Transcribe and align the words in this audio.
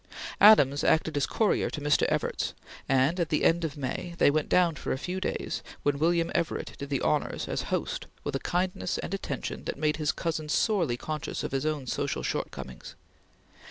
Adams 0.39 0.83
acted 0.83 1.15
as 1.15 1.27
courier 1.27 1.69
to 1.69 1.79
Mr. 1.79 2.09
Evarts, 2.11 2.53
and 2.89 3.19
at 3.19 3.29
the 3.29 3.43
end 3.43 3.63
of 3.63 3.77
May 3.77 4.15
they 4.17 4.31
went 4.31 4.49
down 4.49 4.73
for 4.73 4.91
a 4.91 4.97
few 4.97 5.19
days, 5.21 5.61
when 5.83 5.99
William 5.99 6.31
Everett 6.33 6.73
did 6.79 6.89
the 6.89 7.01
honors 7.01 7.47
as 7.47 7.61
host 7.69 8.07
with 8.23 8.35
a 8.35 8.39
kindness 8.39 8.97
and 8.97 9.13
attention 9.13 9.65
that 9.65 9.77
made 9.77 9.97
his 9.97 10.11
cousin 10.11 10.49
sorely 10.49 10.97
conscious 10.97 11.43
of 11.43 11.51
his 11.51 11.67
own 11.67 11.85
social 11.85 12.23
shortcomings. 12.23 12.95